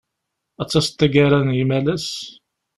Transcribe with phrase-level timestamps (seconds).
[0.61, 2.07] Ad d-taseḍ taggara-a n yimalas?